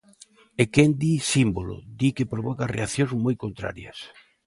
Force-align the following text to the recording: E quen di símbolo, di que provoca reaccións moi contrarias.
E 0.61 0.63
quen 0.73 0.91
di 1.01 1.13
símbolo, 1.31 1.75
di 1.99 2.09
que 2.15 2.29
provoca 2.33 2.71
reaccións 2.75 3.11
moi 3.23 3.35
contrarias. 3.43 3.99